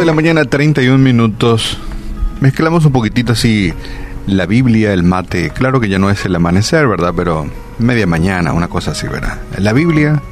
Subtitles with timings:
[0.00, 1.76] de la mañana, 31 minutos.
[2.40, 3.74] Mezclamos un poquitito así
[4.26, 5.50] la Biblia, el mate.
[5.50, 7.12] Claro que ya no es el amanecer, ¿verdad?
[7.14, 7.46] Pero
[7.78, 9.38] media mañana, una cosa así, ¿verdad?
[9.58, 10.22] La Biblia,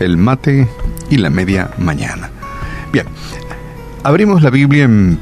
[0.00, 0.66] el mate
[1.08, 2.30] y la media mañana.
[2.92, 3.06] Bien,
[4.02, 5.20] abrimos la Biblia en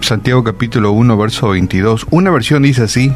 [0.00, 2.06] Santiago capítulo 1, verso 22.
[2.10, 3.12] Una versión dice así,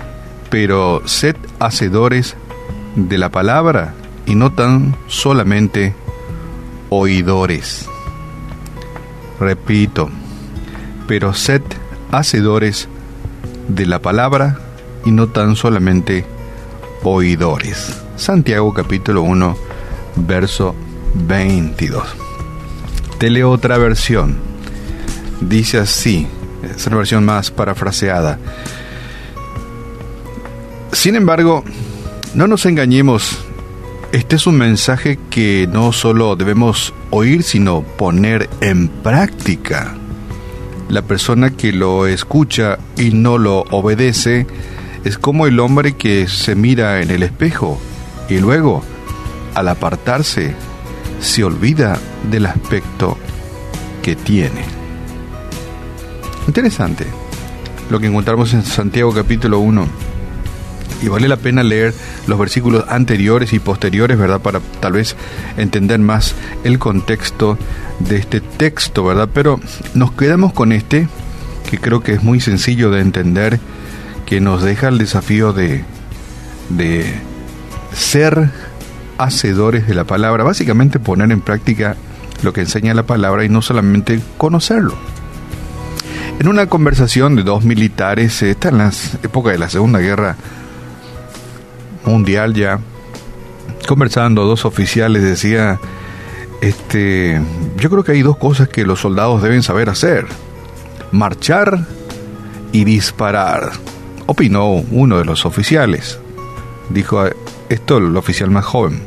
[0.50, 2.34] pero sed hacedores
[2.96, 3.95] de la palabra
[4.27, 5.95] y no tan solamente
[6.88, 7.88] oidores.
[9.41, 10.10] Repito,
[11.06, 11.62] pero sed
[12.10, 12.88] hacedores
[13.69, 14.59] de la palabra
[15.05, 16.24] y no tan solamente
[17.02, 18.02] oidores.
[18.16, 19.56] Santiago capítulo 1,
[20.16, 20.74] verso
[21.15, 22.05] 22.
[23.19, 24.37] Te leo otra versión.
[25.41, 26.27] Dice así,
[26.62, 28.38] es una versión más parafraseada.
[30.93, 31.65] Sin embargo,
[32.34, 33.38] no nos engañemos,
[34.12, 39.95] este es un mensaje que no solo debemos oír, sino poner en práctica.
[40.88, 44.46] La persona que lo escucha y no lo obedece
[45.04, 47.78] es como el hombre que se mira en el espejo
[48.30, 48.82] y luego,
[49.54, 50.54] al apartarse,
[51.20, 51.98] se olvida
[52.30, 53.18] del aspecto
[54.02, 54.65] que tiene.
[56.46, 57.06] Interesante
[57.90, 59.87] lo que encontramos en Santiago capítulo 1
[61.02, 61.95] y vale la pena leer
[62.27, 64.41] los versículos anteriores y posteriores, ¿verdad?
[64.41, 65.16] Para tal vez
[65.56, 66.34] entender más
[66.65, 67.59] el contexto
[68.00, 69.28] de este texto, ¿verdad?
[69.32, 69.60] Pero
[69.94, 71.09] nos quedamos con este,
[71.71, 73.60] que creo que es muy sencillo de entender,
[74.27, 75.84] que nos deja el desafío de,
[76.69, 77.15] de
[77.93, 78.50] ser
[79.19, 81.97] hacedores de la palabra, básicamente poner en práctica
[82.43, 84.94] lo que enseña la palabra y no solamente conocerlo.
[86.38, 88.93] En una conversación de dos militares, esta en la
[89.25, 90.37] época de la Segunda Guerra
[92.09, 92.81] mundial ya,
[93.87, 95.78] conversando, dos oficiales decía,
[96.60, 97.41] este,
[97.76, 100.27] yo creo que hay dos cosas que los soldados deben saber hacer,
[101.12, 101.87] marchar
[102.72, 103.71] y disparar,
[104.27, 106.19] opinó uno de los oficiales,
[106.91, 107.25] dijo
[107.69, 109.03] esto el oficial más joven,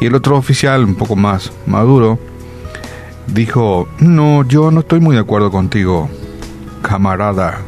[0.00, 2.18] y el otro oficial un poco más maduro,
[3.26, 6.08] dijo, no, yo no estoy muy de acuerdo contigo,
[6.82, 7.60] camarada.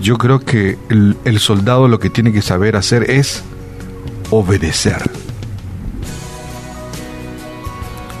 [0.00, 3.42] Yo creo que el, el soldado lo que tiene que saber hacer es
[4.30, 5.10] obedecer.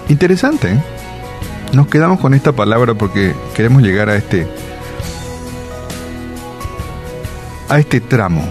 [0.08, 0.72] Interesante.
[0.72, 0.82] ¿eh?
[1.72, 4.46] Nos quedamos con esta palabra porque queremos llegar a este
[7.68, 8.44] a este tramo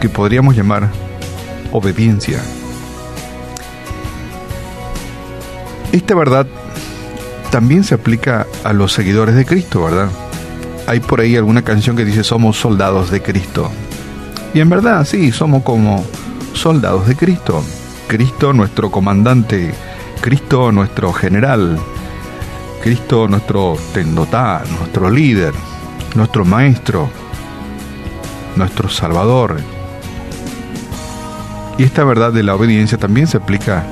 [0.00, 0.88] que podríamos llamar
[1.72, 2.40] obediencia.
[5.92, 6.46] Esta verdad
[7.50, 10.08] también se aplica a los seguidores de Cristo, ¿verdad?
[10.86, 13.70] Hay por ahí alguna canción que dice somos soldados de Cristo.
[14.54, 16.04] Y en verdad, sí, somos como
[16.52, 17.62] soldados de Cristo.
[18.06, 19.74] Cristo nuestro comandante,
[20.20, 21.78] Cristo nuestro general,
[22.80, 25.52] Cristo nuestro tendotá, nuestro líder,
[26.14, 27.10] nuestro maestro,
[28.54, 29.56] nuestro salvador.
[31.76, 33.84] Y esta verdad de la obediencia también se aplica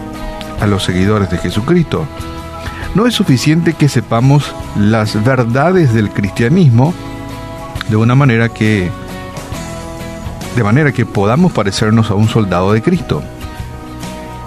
[0.61, 2.07] a los seguidores de Jesucristo.
[2.95, 6.95] No es suficiente que sepamos las verdades del cristianismo
[7.89, 8.93] de una manera que
[10.57, 13.23] de manera que podamos parecernos a un soldado de Cristo.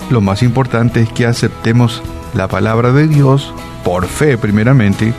[0.09, 5.13] Lo más importante es que aceptemos la palabra de Dios por fe primeramente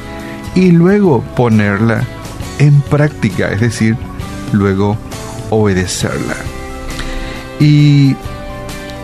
[0.54, 2.04] y luego ponerla
[2.58, 3.96] en práctica, es decir,
[4.52, 4.96] luego
[5.50, 6.36] obedecerla.
[7.58, 8.14] Y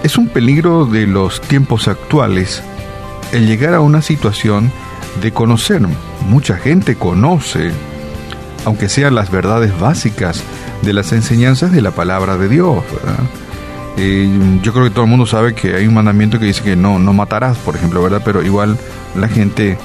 [0.03, 2.63] es un peligro de los tiempos actuales
[3.33, 4.71] el llegar a una situación
[5.21, 5.83] de conocer.
[6.29, 7.71] Mucha gente conoce,
[8.65, 10.43] aunque sean las verdades básicas
[10.83, 12.83] de las enseñanzas de la palabra de Dios.
[14.63, 16.99] Yo creo que todo el mundo sabe que hay un mandamiento que dice que no,
[16.99, 18.23] no matarás, por ejemplo, ¿verdad?
[18.25, 18.79] Pero igual
[19.15, 19.79] la gente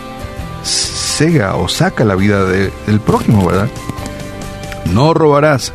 [0.63, 3.69] cega o saca la vida del prójimo, ¿verdad?
[4.91, 5.73] No robarás.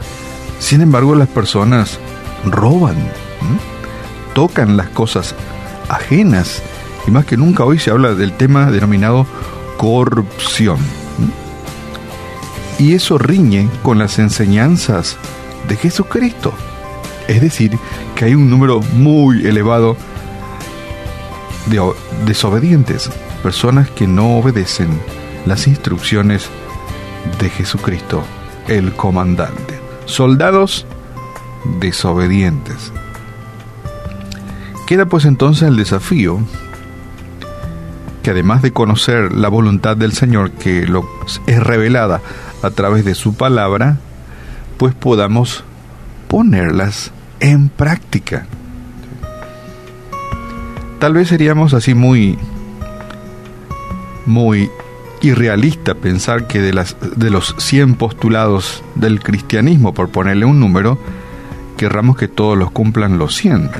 [0.59, 1.99] Sin embargo, las personas
[2.45, 2.97] roban,
[4.35, 5.35] tocan las cosas
[5.89, 6.63] ajenas.
[7.07, 9.27] Y más que nunca hoy se habla del tema denominado
[9.77, 10.79] corrupción.
[12.83, 15.17] Y eso riñe con las enseñanzas
[15.69, 16.53] de Jesucristo.
[17.29, 17.79] Es decir,
[18.17, 19.97] que hay un número muy elevado
[21.67, 21.81] de
[22.27, 23.09] desobedientes,
[23.41, 24.89] personas que no obedecen
[25.47, 26.49] las instrucciones
[27.39, 28.25] de Jesucristo,
[28.67, 29.79] el comandante.
[30.07, 30.85] Soldados
[31.79, 32.93] desobedientes.
[34.89, 36.41] Queda pues entonces el desafío
[38.25, 41.09] que además de conocer la voluntad del Señor que lo
[41.47, 42.21] es revelada
[42.63, 43.99] a través de su palabra,
[44.79, 45.65] pues podamos
[46.29, 48.47] ponerlas en práctica.
[50.99, 52.39] Tal vez seríamos así muy,
[54.25, 54.71] muy
[55.21, 60.99] irrealista pensar que de, las, de los 100 postulados del cristianismo, por ponerle un número,
[61.77, 63.71] querramos que todos los cumplan los 100.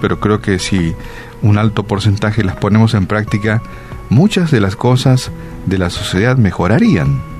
[0.00, 0.94] Pero creo que si
[1.42, 3.62] un alto porcentaje las ponemos en práctica,
[4.08, 5.30] muchas de las cosas
[5.66, 7.35] de la sociedad mejorarían.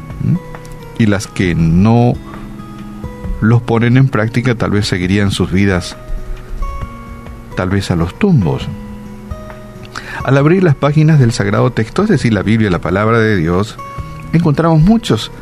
[0.98, 2.14] Y las que no
[3.40, 5.96] los ponen en práctica tal vez seguirían sus vidas
[7.56, 8.68] tal vez a los tumbos.
[10.22, 13.76] Al abrir las páginas del Sagrado Texto, es decir, la Biblia, la palabra de Dios,
[14.32, 15.32] encontramos muchos,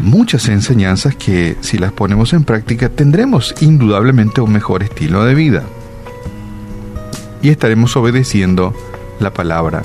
[0.00, 5.62] muchas enseñanzas que si las ponemos en práctica tendremos indudablemente un mejor estilo de vida.
[7.42, 8.74] Y estaremos obedeciendo
[9.20, 9.82] la palabra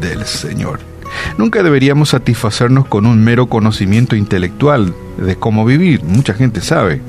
[0.00, 0.89] del Señor.
[1.38, 6.02] Nunca deberíamos satisfacernos con un mero conocimiento intelectual de cómo vivir.
[6.04, 7.00] Mucha gente sabe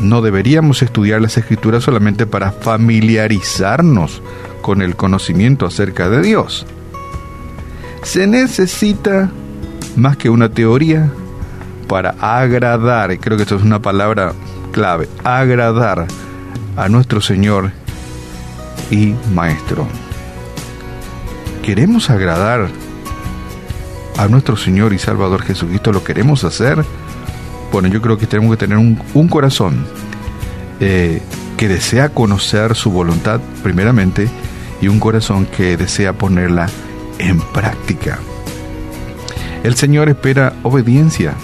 [0.00, 4.22] no deberíamos estudiar las escrituras solamente para familiarizarnos
[4.60, 6.66] con el conocimiento acerca de Dios.
[8.02, 9.30] Se necesita
[9.96, 11.10] más que una teoría
[11.88, 14.32] para agradar, y creo que esto es una palabra
[14.72, 16.06] clave, agradar
[16.76, 17.70] a nuestro Señor
[18.90, 19.86] y Maestro.
[21.66, 22.68] ¿Queremos agradar
[24.16, 25.90] a nuestro Señor y Salvador Jesucristo?
[25.90, 26.84] ¿Lo queremos hacer?
[27.72, 29.84] Bueno, yo creo que tenemos que tener un, corazón
[30.78, 31.20] eh,
[31.56, 34.28] que desea conocer su voluntad primeramente
[34.80, 36.68] y un corazón que desea ponerla
[37.18, 38.20] en práctica.
[39.64, 41.34] El Señor espera obediencia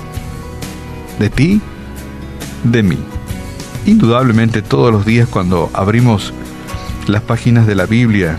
[1.18, 1.60] de ti,
[2.62, 2.98] de mí.
[3.86, 6.32] Indudablemente todos los días cuando abrimos
[7.08, 8.38] las páginas de la Biblia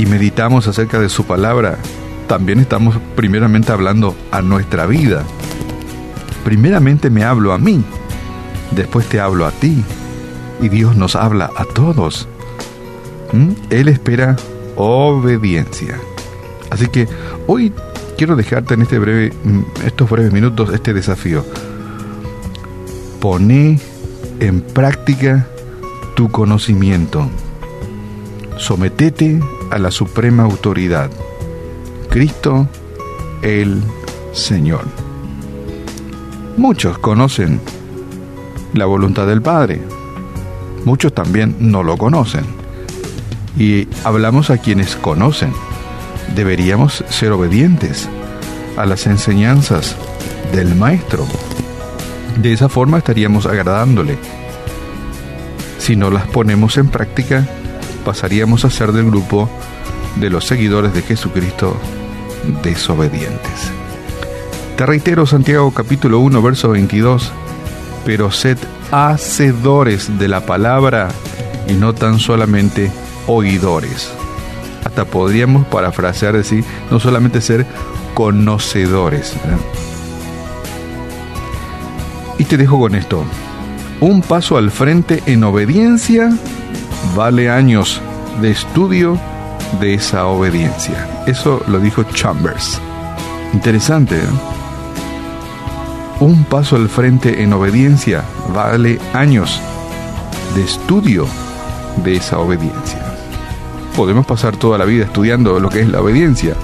[0.00, 1.78] y meditamos acerca de su palabra,
[2.26, 5.24] también estamos primeramente hablando a nuestra vida
[6.44, 7.82] primeramente me hablo a mí,
[8.72, 9.84] después te hablo a ti,
[10.60, 12.28] y Dios nos habla a todos.
[13.32, 13.50] ¿Mm?
[13.70, 14.36] Él espera
[14.76, 16.00] obediencia.
[16.70, 17.08] Así que
[17.46, 17.72] hoy
[18.16, 21.44] quiero dejarte en este breve, mm, estos breves minutos este desafío.
[23.20, 23.78] Poné
[24.40, 25.46] en práctica
[26.14, 27.28] tu conocimiento.
[28.56, 31.10] Sometete a la suprema autoridad.
[32.08, 32.68] Cristo
[33.42, 33.82] el
[34.32, 34.84] Señor.
[36.56, 37.60] Muchos conocen
[38.74, 39.80] la voluntad del Padre,
[40.84, 42.44] muchos también no lo conocen.
[43.58, 45.52] Y hablamos a quienes conocen.
[46.34, 48.08] Deberíamos ser obedientes
[48.76, 49.96] a las enseñanzas
[50.52, 51.26] del Maestro.
[52.40, 54.18] De esa forma estaríamos agradándole.
[55.78, 57.46] Si no las ponemos en práctica,
[58.00, 59.48] pasaríamos a ser del grupo
[60.16, 61.76] de los seguidores de Jesucristo
[62.62, 63.70] desobedientes.
[64.76, 67.32] Te reitero Santiago capítulo 1, verso 22,
[68.04, 68.58] pero sed
[68.90, 71.08] hacedores de la palabra
[71.68, 72.90] y no tan solamente
[73.26, 74.10] oidores.
[74.84, 77.66] Hasta podríamos parafrasear decir, no solamente ser
[78.14, 79.34] conocedores.
[82.38, 83.24] Y te dejo con esto.
[84.00, 86.30] Un paso al frente en obediencia
[87.14, 88.00] vale años
[88.40, 89.18] de estudio
[89.80, 91.06] de esa obediencia.
[91.26, 92.80] Eso lo dijo Chambers.
[93.52, 94.28] Interesante, ¿eh?
[96.20, 99.60] Un paso al frente en obediencia vale años
[100.54, 101.26] de estudio
[102.04, 103.00] de esa obediencia.
[103.96, 106.54] Podemos pasar toda la vida estudiando lo que es la obediencia,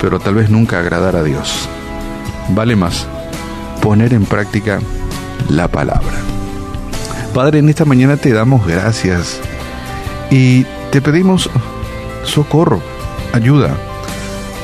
[0.00, 1.68] pero tal vez nunca agradar a Dios.
[2.50, 3.06] Vale más
[3.80, 4.80] poner en práctica
[5.48, 6.43] la palabra.
[7.34, 9.40] Padre, en esta mañana te damos gracias
[10.30, 10.62] y
[10.92, 11.50] te pedimos
[12.22, 12.80] socorro,
[13.32, 13.76] ayuda,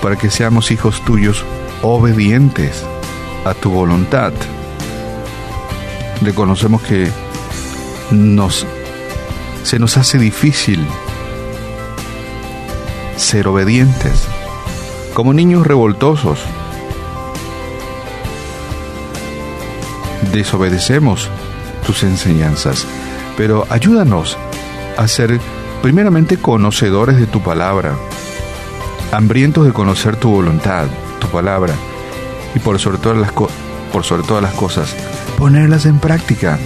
[0.00, 1.45] para que seamos hijos tuyos
[1.83, 2.85] obedientes
[3.45, 4.33] a tu voluntad.
[6.23, 7.09] Reconocemos que
[8.12, 8.65] nos
[9.65, 10.87] se nos hace difícil
[13.17, 14.29] ser obedientes,
[15.12, 16.39] como niños revoltosos.
[20.33, 21.29] Desobedecemos
[21.87, 22.87] tus enseñanzas,
[23.37, 24.37] pero ayúdanos
[24.96, 25.40] a ser
[25.82, 27.94] primeramente conocedores de tu palabra,
[29.12, 30.87] hambrientos de conocer tu voluntad,
[31.20, 31.75] tu palabra,
[32.54, 34.94] y por sobre todas las, por sobre todas las cosas,
[35.38, 36.58] ponerlas en práctica.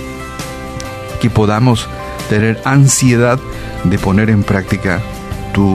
[1.21, 1.88] Que podamos
[2.28, 3.38] tener ansiedad
[3.85, 5.00] de poner en práctica
[5.52, 5.75] tu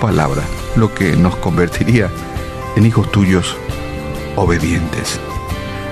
[0.00, 0.42] palabra,
[0.76, 2.10] lo que nos convertiría
[2.76, 3.56] en hijos tuyos
[4.36, 5.20] obedientes.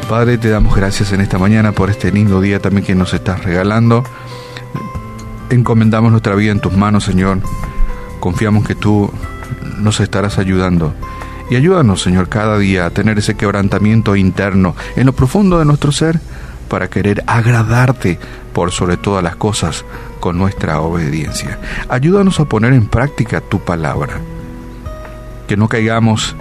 [0.09, 3.45] Padre, te damos gracias en esta mañana por este lindo día también que nos estás
[3.45, 4.05] regalando.
[5.50, 7.41] Encomendamos nuestra vida en tus manos, Señor.
[8.19, 9.12] Confiamos que tú
[9.77, 10.95] nos estarás ayudando
[11.50, 15.93] y ayúdanos, Señor, cada día a tener ese quebrantamiento interno en lo profundo de nuestro
[15.93, 16.19] ser
[16.71, 18.19] para querer agradarte
[18.55, 19.85] por sobre todas las cosas
[20.21, 21.59] con nuestra obediencia.
[21.91, 24.15] Ayúdanos a poner en práctica tu palabra
[25.47, 26.35] que no caigamos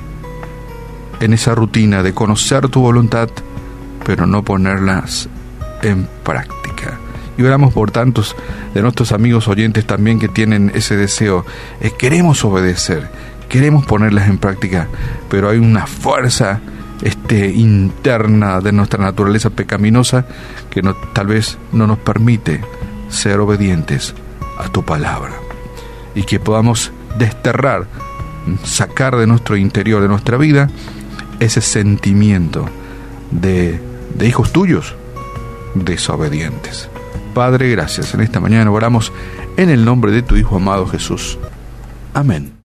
[1.20, 3.30] en esa rutina de conocer tu voluntad,
[4.08, 5.28] pero no ponerlas
[5.82, 6.98] en práctica.
[7.38, 8.38] Y oramos por tantos
[8.74, 11.46] de nuestros amigos oyentes también que tienen ese deseo.
[11.82, 13.10] Eh, queremos obedecer,
[13.50, 14.88] queremos ponerlas en práctica,
[15.30, 16.62] pero hay una fuerza
[17.02, 20.26] este, interna de nuestra naturaleza pecaminosa
[20.70, 22.62] que no, tal vez no nos permite
[23.10, 24.16] ser obedientes
[24.58, 25.34] a tu palabra.
[26.16, 27.88] Y que podamos desterrar,
[28.64, 30.70] sacar de nuestro interior, de nuestra vida,
[31.42, 32.70] ese sentimiento
[33.32, 33.82] de,
[34.18, 34.96] de hijos tuyos
[35.76, 36.90] desobedientes.
[37.34, 38.14] Padre, gracias.
[38.14, 39.12] En esta mañana oramos
[39.58, 41.38] en el nombre de tu Hijo amado Jesús.
[42.14, 42.54] Amén.